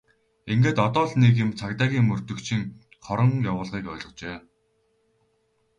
[0.51, 2.63] Ингээд одоо л нэг юм цагдаагийн мөрдөгчийн
[3.05, 4.35] хорон явуулгыг ойлгожээ!